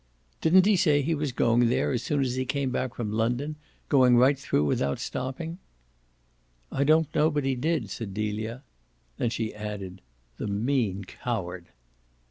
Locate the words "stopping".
4.99-5.59